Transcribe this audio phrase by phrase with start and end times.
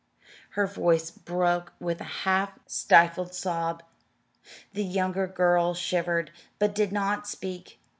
[0.57, 3.83] Her voice broke with a half stifled sob.
[4.73, 7.77] The younger girl shivered, but did not speak.